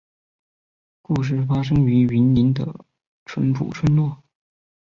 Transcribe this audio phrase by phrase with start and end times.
[1.03, 2.73] 故事发生于云林的
[3.23, 4.17] 纯朴村落